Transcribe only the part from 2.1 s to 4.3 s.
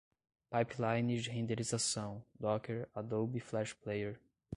docker, adobe flash player